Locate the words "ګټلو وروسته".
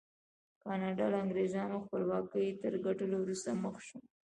2.85-3.49